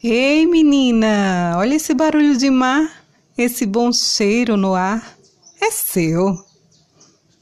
[0.00, 3.04] Ei, menina, olha esse barulho de mar,
[3.36, 5.18] esse bom cheiro no ar.
[5.60, 6.38] É seu.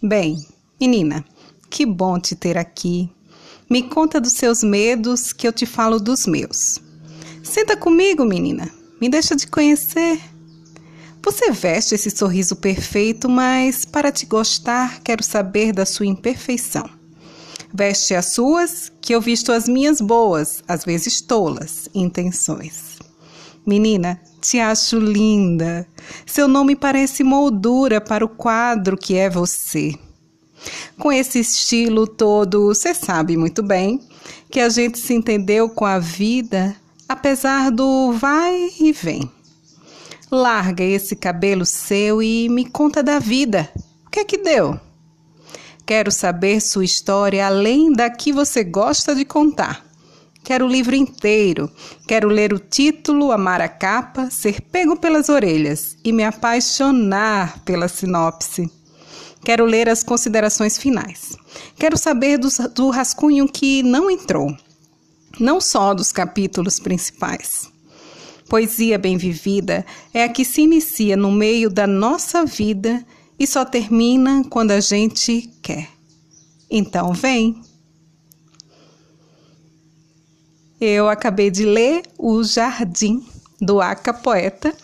[0.02, 0.42] Bem,
[0.80, 1.22] menina,
[1.68, 3.10] que bom te ter aqui.
[3.68, 6.80] Me conta dos seus medos que eu te falo dos meus.
[7.42, 8.72] Senta comigo, menina.
[8.98, 10.18] Me deixa de conhecer.
[11.22, 16.88] Você veste esse sorriso perfeito, mas para te gostar, quero saber da sua imperfeição.
[17.78, 22.98] Veste as suas, que eu visto as minhas boas, às vezes tolas, intenções.
[23.66, 25.86] Menina, te acho linda.
[26.24, 29.94] Seu nome parece moldura para o quadro que é você.
[30.98, 34.00] Com esse estilo todo, você sabe muito bem
[34.50, 36.74] que a gente se entendeu com a vida,
[37.06, 39.30] apesar do vai e vem.
[40.30, 43.68] Larga esse cabelo seu e me conta da vida.
[44.06, 44.80] O que é que deu?
[45.86, 49.86] Quero saber sua história além da que você gosta de contar.
[50.42, 51.70] Quero o livro inteiro.
[52.08, 57.86] Quero ler o título, amar a capa, ser pego pelas orelhas e me apaixonar pela
[57.86, 58.68] sinopse.
[59.44, 61.36] Quero ler as considerações finais.
[61.78, 64.52] Quero saber do, do rascunho que não entrou,
[65.38, 67.70] não só dos capítulos principais.
[68.48, 73.06] Poesia bem vivida é a que se inicia no meio da nossa vida
[73.38, 75.88] e só termina quando a gente quer.
[76.70, 77.60] Então vem.
[80.80, 83.26] Eu acabei de ler O Jardim
[83.60, 84.76] do Aca Poeta,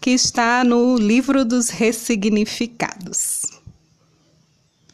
[0.00, 3.59] que está no livro dos ressignificados.